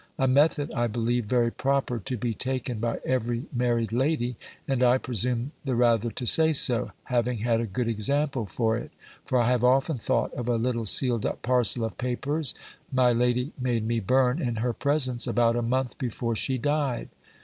A 0.17 0.27
method, 0.27 0.71
I 0.73 0.87
believe, 0.87 1.25
very 1.25 1.51
proper 1.51 1.99
to 1.99 2.17
be 2.17 2.33
taken 2.33 2.79
by 2.79 2.99
every 3.05 3.45
married 3.53 3.93
lady; 3.93 4.35
and 4.67 4.81
I 4.81 4.97
presume 4.97 5.51
the 5.63 5.75
rather 5.75 6.09
to 6.09 6.25
say 6.25 6.53
so, 6.53 6.89
having 7.03 7.37
had 7.37 7.61
a 7.61 7.67
good 7.67 7.87
example 7.87 8.47
for 8.47 8.75
it: 8.75 8.89
for 9.25 9.39
I 9.39 9.51
have 9.51 9.63
often 9.63 9.99
thought 9.99 10.33
of 10.33 10.49
a 10.49 10.55
little 10.55 10.85
sealed 10.85 11.23
up 11.27 11.43
parcel 11.43 11.83
of 11.85 11.99
papers, 11.99 12.55
my 12.91 13.13
lady 13.13 13.51
made 13.61 13.85
me 13.85 13.99
burn 13.99 14.41
in 14.41 14.55
her 14.55 14.73
presence, 14.73 15.27
about 15.27 15.55
a 15.55 15.61
month 15.61 15.95
before 15.99 16.35
she 16.35 16.57
died. 16.57 17.09